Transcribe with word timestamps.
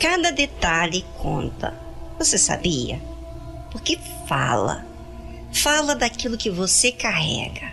Cada 0.00 0.30
detalhe 0.30 1.04
conta. 1.18 1.74
Você 2.18 2.38
sabia? 2.38 3.00
Porque 3.72 3.98
fala. 4.28 4.86
Fala 5.52 5.96
daquilo 5.96 6.38
que 6.38 6.50
você 6.50 6.92
carrega. 6.92 7.72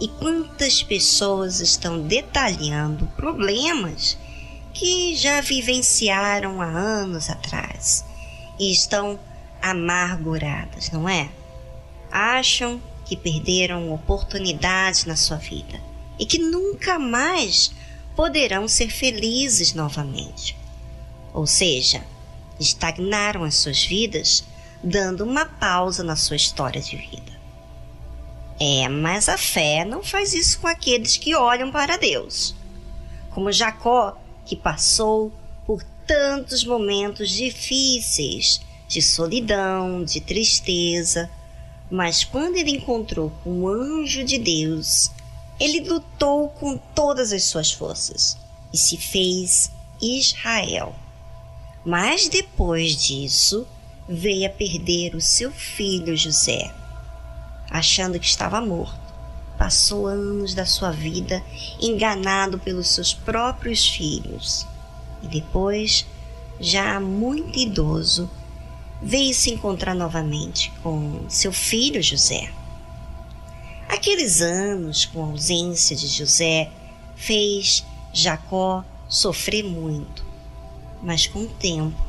E 0.00 0.08
quantas 0.08 0.82
pessoas 0.82 1.60
estão 1.60 2.00
detalhando 2.00 3.06
problemas 3.14 4.18
que 4.74 5.14
já 5.14 5.40
vivenciaram 5.40 6.60
há 6.60 6.66
anos 6.66 7.30
atrás 7.30 8.04
e 8.58 8.72
estão 8.72 9.18
amarguradas, 9.62 10.90
não 10.90 11.08
é? 11.08 11.28
Acham 12.10 12.82
que 13.04 13.16
perderam 13.16 13.92
oportunidades 13.92 15.04
na 15.04 15.14
sua 15.14 15.36
vida 15.36 15.80
e 16.18 16.26
que 16.26 16.38
nunca 16.38 16.98
mais 16.98 17.72
poderão 18.16 18.66
ser 18.66 18.90
felizes 18.90 19.72
novamente. 19.72 20.56
Ou 21.32 21.46
seja, 21.46 22.02
estagnaram 22.58 23.44
as 23.44 23.56
suas 23.56 23.82
vidas, 23.82 24.44
dando 24.82 25.24
uma 25.24 25.44
pausa 25.44 26.02
na 26.02 26.16
sua 26.16 26.36
história 26.36 26.80
de 26.80 26.96
vida. 26.96 27.38
É, 28.60 28.88
mas 28.88 29.28
a 29.28 29.38
fé 29.38 29.84
não 29.84 30.02
faz 30.02 30.34
isso 30.34 30.60
com 30.60 30.66
aqueles 30.66 31.16
que 31.16 31.34
olham 31.34 31.70
para 31.70 31.96
Deus. 31.96 32.54
Como 33.30 33.52
Jacó, 33.52 34.16
que 34.44 34.56
passou 34.56 35.32
por 35.64 35.82
tantos 36.06 36.64
momentos 36.64 37.30
difíceis 37.30 38.60
de 38.88 39.00
solidão, 39.00 40.02
de 40.02 40.20
tristeza, 40.20 41.30
mas 41.90 42.24
quando 42.24 42.56
ele 42.56 42.72
encontrou 42.72 43.30
com 43.44 43.62
o 43.62 43.68
anjo 43.68 44.24
de 44.24 44.38
Deus, 44.38 45.10
ele 45.60 45.80
lutou 45.80 46.48
com 46.48 46.76
todas 46.76 47.32
as 47.32 47.44
suas 47.44 47.70
forças 47.70 48.36
e 48.72 48.76
se 48.76 48.96
fez 48.96 49.70
Israel. 50.00 50.94
Mas 51.88 52.28
depois 52.28 52.94
disso, 52.94 53.66
veio 54.06 54.46
a 54.46 54.50
perder 54.50 55.14
o 55.14 55.22
seu 55.22 55.50
filho 55.50 56.14
José. 56.14 56.70
Achando 57.70 58.20
que 58.20 58.26
estava 58.26 58.60
morto, 58.60 59.00
passou 59.56 60.06
anos 60.06 60.52
da 60.52 60.66
sua 60.66 60.90
vida 60.90 61.42
enganado 61.80 62.58
pelos 62.58 62.88
seus 62.88 63.14
próprios 63.14 63.88
filhos. 63.88 64.66
E 65.22 65.28
depois, 65.28 66.04
já 66.60 67.00
muito 67.00 67.58
idoso, 67.58 68.28
veio 69.00 69.32
se 69.32 69.50
encontrar 69.50 69.94
novamente 69.94 70.70
com 70.82 71.24
seu 71.26 71.54
filho 71.54 72.02
José. 72.02 72.52
Aqueles 73.88 74.42
anos 74.42 75.06
com 75.06 75.24
a 75.24 75.28
ausência 75.28 75.96
de 75.96 76.06
José 76.06 76.70
fez 77.16 77.82
Jacó 78.12 78.84
sofrer 79.08 79.64
muito, 79.64 80.27
mas 81.02 81.26
com 81.26 81.40
o 81.40 81.48
tempo 81.48 82.08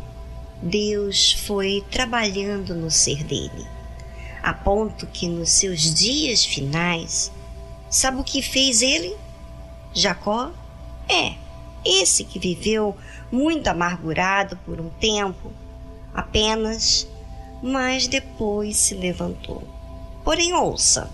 Deus 0.62 1.32
foi 1.32 1.84
trabalhando 1.90 2.76
no 2.76 2.92
ser 2.92 3.24
dele, 3.24 3.66
a 4.44 4.54
ponto 4.54 5.08
que 5.08 5.28
nos 5.28 5.52
seus 5.52 5.94
dias 5.94 6.44
finais, 6.44 7.32
sabe 7.90 8.20
o 8.20 8.24
que 8.24 8.42
fez 8.42 8.82
ele? 8.82 9.16
Jacó 9.94 10.52
é 11.08 11.36
esse 11.86 12.26
que 12.26 12.38
viveu 12.38 12.96
muito 13.32 13.68
amargurado 13.68 14.58
por 14.66 14.82
um 14.82 14.90
tempo, 14.90 15.52
apenas, 16.14 17.08
mas 17.64 18.08
depois 18.08 18.76
se 18.78 18.96
levantou. 18.96 19.64
Porém, 20.26 20.54
ouça, 20.54 21.10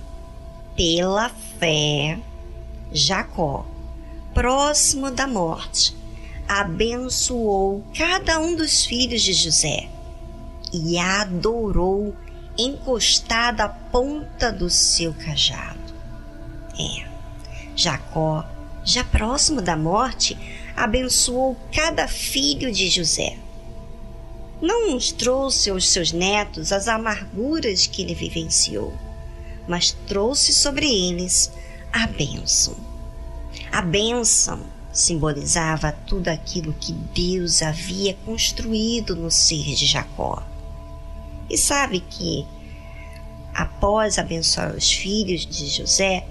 pela 0.75 1.29
fé, 1.59 2.19
Jacó, 2.91 3.65
próximo 4.33 5.11
da 5.11 5.27
morte, 5.27 5.95
abençoou 6.47 7.83
cada 7.97 8.39
um 8.39 8.55
dos 8.55 8.85
filhos 8.85 9.21
de 9.21 9.33
José 9.33 9.89
e 10.73 10.97
adorou 10.97 12.15
encostado 12.57 13.61
à 13.61 13.69
ponta 13.69 14.51
do 14.51 14.69
seu 14.69 15.13
cajado. 15.13 15.93
É, 16.79 17.05
Jacó, 17.75 18.45
já 18.83 19.03
próximo 19.03 19.61
da 19.61 19.75
morte, 19.75 20.37
abençoou 20.75 21.57
cada 21.71 22.07
filho 22.07 22.71
de 22.71 22.89
José 22.89 23.37
não 24.61 24.97
trouxe 24.97 25.69
aos 25.69 25.89
seus 25.89 26.11
netos 26.11 26.71
as 26.71 26.87
amarguras 26.87 27.85
que 27.85 28.01
ele 28.01 28.15
vivenciou, 28.15 28.93
mas 29.67 29.91
trouxe 30.07 30.53
sobre 30.53 30.87
eles 30.87 31.51
a 31.91 32.07
bênção. 32.07 32.75
A 33.71 33.81
bênção 33.81 34.61
simbolizava 34.95 35.91
tudo 35.91 36.29
aquilo 36.29 36.73
que 36.73 36.93
Deus 36.93 37.61
havia 37.61 38.13
construído 38.25 39.13
no 39.13 39.29
ser 39.29 39.75
de 39.75 39.85
Jacó. 39.85 40.41
E 41.49 41.57
sabe 41.57 41.99
que, 41.99 42.47
após 43.53 44.17
abençoar 44.17 44.73
os 44.73 44.89
filhos 44.89 45.45
de 45.45 45.67
José, 45.67 46.25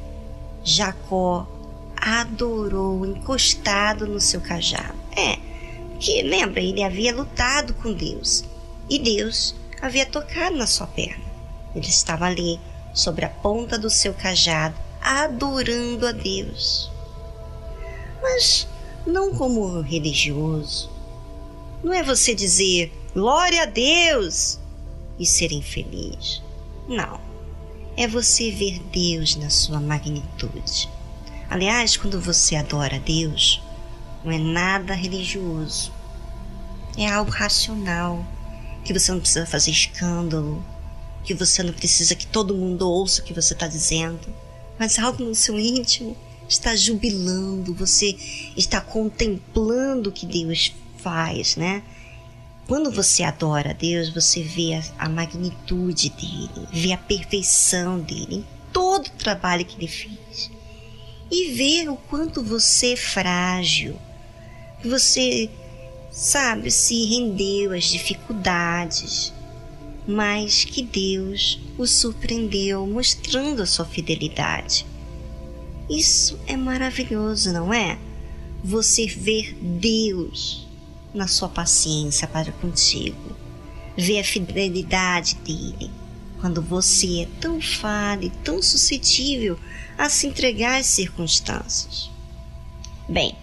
Jacó 0.65 1.47
adorou 1.95 3.05
encostado 3.05 4.07
no 4.07 4.19
seu 4.19 4.41
cajado. 4.41 4.99
É, 5.15 5.39
que, 6.01 6.23
lembra, 6.23 6.61
ele 6.61 6.83
havia 6.83 7.15
lutado 7.15 7.75
com 7.75 7.93
Deus 7.93 8.45
e 8.89 8.99
Deus 8.99 9.55
havia 9.81 10.07
tocado 10.07 10.57
na 10.57 10.67
sua 10.67 10.87
perna. 10.87 11.23
Ele 11.77 11.87
estava 11.87 12.25
ali, 12.25 12.59
sobre 12.95 13.27
a 13.27 13.29
ponta 13.29 13.79
do 13.79 13.91
seu 13.91 14.15
cajado, 14.15 14.75
adorando 15.03 16.07
a 16.07 16.13
Deus. 16.13 16.94
Mas 18.25 18.67
não 19.07 19.35
como 19.35 19.83
religioso. 19.83 20.91
Não 21.83 21.93
é 21.93 22.03
você 22.03 22.35
dizer 22.35 22.91
glória 23.13 23.65
a 23.65 23.67
Deus 23.67 24.59
e 25.19 25.27
ser 25.27 25.53
infeliz. 25.53 26.43
Não. 26.89 27.21
É 27.99 28.09
você 28.09 28.51
ver 28.51 28.81
Deus 28.91 29.37
na 29.37 29.51
sua 29.51 29.79
magnitude. 29.79 30.89
Aliás, 31.51 31.99
quando 31.99 32.19
você 32.19 32.57
adora 32.57 32.97
a 32.97 32.99
Deus, 32.99 33.63
não 34.25 34.33
é 34.33 34.39
nada 34.39 34.95
religioso. 34.95 35.93
É 36.97 37.07
algo 37.07 37.31
racional, 37.31 38.25
que 38.87 38.95
você 38.95 39.13
não 39.13 39.21
precisa 39.21 39.45
fazer 39.45 39.71
escândalo, 39.71 40.65
que 41.25 41.35
você 41.35 41.63
não 41.63 41.75
precisa 41.75 42.15
que 42.15 42.27
todo 42.27 42.57
mundo 42.57 42.89
ouça 42.89 43.21
o 43.21 43.25
que 43.25 43.35
você 43.35 43.53
está 43.53 43.69
dizendo, 43.69 44.35
mas 44.79 44.99
algo 44.99 45.23
no 45.23 45.35
seu 45.35 45.61
íntimo 45.61 46.17
está 46.49 46.77
jubilando, 46.77 47.75
você 47.75 48.17
está 48.57 48.81
contemplando 48.81 50.11
o 50.11 50.13
que 50.13 50.27
Deus 50.27 50.73
faz, 50.99 51.57
né? 51.57 51.83
Quando 52.67 52.91
você 52.91 53.23
adora 53.23 53.71
a 53.71 53.75
Deus, 53.75 54.09
você 54.09 54.43
vê 54.43 54.75
a, 54.75 54.83
a 54.99 55.09
magnitude 55.09 56.11
dele, 56.11 56.69
vê 56.73 56.93
a 56.93 56.99
perfeição 56.99 58.01
dele 58.01 58.37
em 58.37 58.45
todo 58.73 59.07
o 59.07 59.11
trabalho 59.11 59.65
que 59.65 59.77
ele 59.77 59.89
fez 59.89 60.51
e 61.31 61.53
vê 61.53 61.89
o 61.89 61.97
quanto 61.97 62.43
você 62.43 62.93
é 62.93 62.97
frágil, 62.97 63.97
que 64.81 64.89
você, 64.89 65.51
sabe, 66.11 66.71
se 66.71 67.05
rendeu 67.07 67.73
às 67.73 67.85
dificuldades, 67.85 69.33
mas 70.07 70.65
que 70.65 70.83
Deus 70.83 71.59
o 71.77 71.87
surpreendeu 71.87 72.87
mostrando 72.87 73.63
a 73.63 73.67
sua 73.67 73.85
fidelidade. 73.85 74.87
Isso 75.89 76.39
é 76.47 76.57
maravilhoso, 76.57 77.53
não 77.53 77.73
é? 77.73 77.99
Você 78.63 79.07
ver 79.07 79.55
Deus 79.61 80.67
na 81.13 81.29
sua 81.29 81.49
paciência 81.49 82.27
para 82.27 82.51
contigo, 82.53 83.37
ver 83.97 84.21
a 84.21 84.25
fidelidade 84.25 85.37
dele 85.37 85.91
quando 86.41 86.61
você 86.61 87.23
é 87.23 87.29
tão 87.41 87.61
falho 87.61 88.25
e 88.25 88.31
tão 88.31 88.63
suscetível 88.63 89.59
a 89.97 90.09
se 90.09 90.27
entregar 90.27 90.81
às 90.81 90.87
circunstâncias. 90.87 92.11
Bem, 93.09 93.37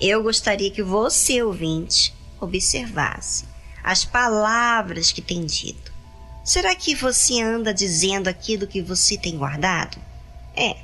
eu 0.00 0.22
gostaria 0.22 0.70
que 0.70 0.82
você, 0.82 1.42
ouvinte, 1.42 2.14
observasse 2.40 3.44
as 3.82 4.04
palavras 4.04 5.12
que 5.12 5.22
tem 5.22 5.44
dito. 5.44 5.92
Será 6.44 6.74
que 6.74 6.94
você 6.94 7.40
anda 7.40 7.72
dizendo 7.72 8.28
aquilo 8.28 8.66
que 8.66 8.82
você 8.82 9.16
tem 9.16 9.36
guardado? 9.36 9.98
É, 10.56 10.76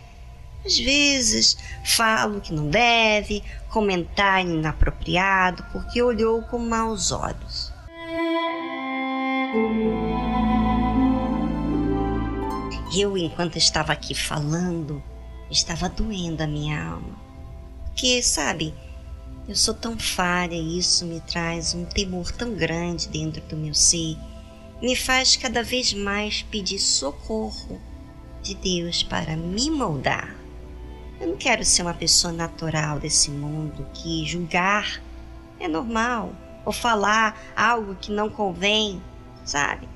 às 0.65 0.79
vezes 0.79 1.57
falo 1.85 2.41
que 2.41 2.53
não 2.53 2.69
deve, 2.69 3.43
comentar 3.69 4.45
inapropriado 4.45 5.65
porque 5.73 6.03
olhou 6.03 6.43
com 6.43 6.59
maus 6.59 7.13
olhos. 7.13 7.73
Eu, 12.97 13.17
enquanto 13.17 13.57
estava 13.57 13.93
aqui 13.93 14.15
falando, 14.15 15.03
estava 15.51 15.89
doendo 15.89 16.43
a 16.43 16.47
minha 16.47 16.93
alma. 16.93 17.19
Que, 17.95 18.23
sabe, 18.23 18.75
eu 19.49 19.55
sou 19.55 19.75
tão 19.75 19.99
falha 19.99 20.55
e 20.55 20.79
isso 20.79 21.05
me 21.05 21.21
traz 21.21 21.75
um 21.75 21.85
temor 21.85 22.31
tão 22.33 22.55
grande 22.55 23.09
dentro 23.09 23.43
do 23.43 23.57
meu 23.57 23.75
ser, 23.75 24.17
me 24.83 24.97
faz 24.97 25.37
cada 25.37 25.63
vez 25.63 25.93
mais 25.93 26.43
pedir 26.43 26.79
socorro 26.79 27.81
de 28.43 28.55
Deus 28.55 29.03
para 29.03 29.37
me 29.37 29.71
moldar. 29.71 30.40
Eu 31.21 31.29
não 31.29 31.37
quero 31.37 31.63
ser 31.67 31.83
uma 31.83 31.93
pessoa 31.93 32.33
natural 32.33 32.99
desse 32.99 33.31
mundo 33.31 33.87
que 33.93 34.25
julgar 34.25 35.03
é 35.59 35.69
normal, 35.69 36.33
ou 36.65 36.73
falar 36.73 37.39
algo 37.55 37.95
que 37.95 38.11
não 38.11 38.31
convém, 38.31 39.03
sabe? 39.45 39.87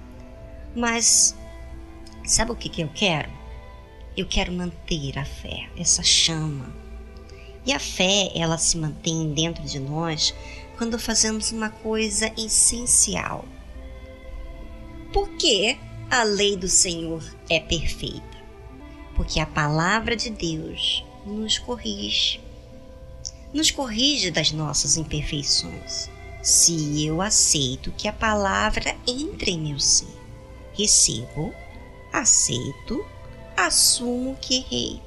Mas 0.76 1.34
sabe 2.26 2.52
o 2.52 2.54
que, 2.56 2.68
que 2.68 2.82
eu 2.82 2.90
quero? 2.94 3.30
Eu 4.14 4.26
quero 4.26 4.52
manter 4.52 5.18
a 5.18 5.24
fé, 5.24 5.66
essa 5.78 6.02
chama. 6.02 6.66
E 7.64 7.72
a 7.72 7.78
fé, 7.78 8.30
ela 8.34 8.58
se 8.58 8.76
mantém 8.76 9.32
dentro 9.32 9.64
de 9.64 9.80
nós 9.80 10.34
quando 10.76 10.98
fazemos 10.98 11.50
uma 11.52 11.70
coisa 11.70 12.30
essencial. 12.36 13.46
Porque 15.10 15.78
a 16.10 16.22
lei 16.22 16.54
do 16.54 16.68
Senhor 16.68 17.24
é 17.48 17.58
perfeita. 17.58 18.22
Porque 19.16 19.40
a 19.40 19.46
palavra 19.46 20.14
de 20.14 20.28
Deus 20.28 21.02
nos 21.24 21.58
corrige. 21.58 22.40
Nos 23.52 23.70
corrige 23.70 24.30
das 24.30 24.52
nossas 24.52 24.96
imperfeições. 24.96 26.10
Se 26.42 27.06
eu 27.06 27.22
aceito 27.22 27.92
que 27.92 28.06
a 28.06 28.12
palavra 28.12 28.94
entre 29.06 29.52
em 29.52 29.60
meu 29.60 29.80
ser, 29.80 30.06
recebo, 30.76 31.54
aceito, 32.12 33.04
assumo 33.56 34.36
que 34.40 34.56
errei. 34.56 35.00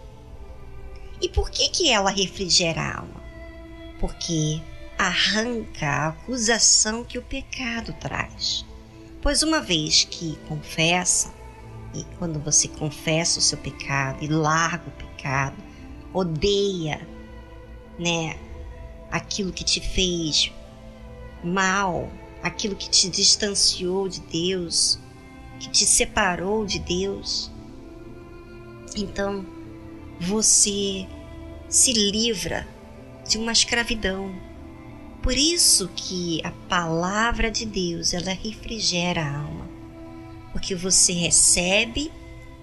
E 1.21 1.29
por 1.29 1.49
que 1.49 1.69
que 1.69 1.89
ela 1.89 2.09
refrigera 2.09 2.81
a 2.81 2.97
alma? 2.99 3.23
Porque 3.99 4.61
arranca 4.97 5.87
a 5.87 6.07
acusação 6.09 7.03
que 7.03 7.17
o 7.17 7.23
pecado 7.23 7.93
traz. 7.99 8.65
Pois 9.21 9.43
uma 9.43 9.61
vez 9.61 10.05
que 10.05 10.37
confessa, 10.47 11.33
e 11.93 12.03
quando 12.17 12.39
você 12.39 12.67
confessa 12.67 13.39
o 13.39 13.41
seu 13.41 13.57
pecado 13.57 14.23
e 14.23 14.27
larga 14.27 14.87
o 14.87 14.91
pecado, 14.91 15.66
odeia, 16.17 17.07
né, 17.99 18.37
aquilo 19.11 19.51
que 19.51 19.63
te 19.63 19.79
fez 19.79 20.51
mal, 21.43 22.09
aquilo 22.41 22.75
que 22.75 22.89
te 22.89 23.09
distanciou 23.09 24.07
de 24.07 24.21
Deus, 24.21 24.99
que 25.59 25.69
te 25.69 25.85
separou 25.85 26.65
de 26.65 26.79
Deus, 26.79 27.51
então 28.95 29.45
você 30.19 31.07
se 31.69 31.93
livra 31.93 32.67
de 33.27 33.37
uma 33.37 33.51
escravidão. 33.51 34.33
Por 35.21 35.33
isso 35.33 35.89
que 35.95 36.41
a 36.43 36.51
palavra 36.69 37.51
de 37.51 37.65
Deus, 37.65 38.13
ela 38.13 38.31
refrigera 38.31 39.21
a 39.21 39.39
alma. 39.41 39.67
Porque 40.51 40.73
você 40.73 41.11
recebe 41.11 42.11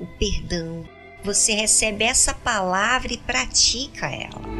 o 0.00 0.06
perdão, 0.18 0.84
você 1.24 1.54
recebe 1.54 2.04
essa 2.04 2.34
palavra 2.34 3.14
e 3.14 3.16
pratica 3.16 4.06
ela. 4.06 4.53